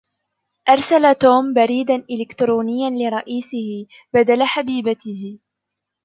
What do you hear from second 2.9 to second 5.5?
لرئيسه بدل حبيبته.